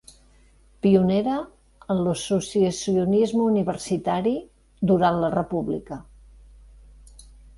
[0.85, 1.33] Pionera
[1.95, 4.33] en l'associacionisme universitari
[4.93, 6.01] durant la república.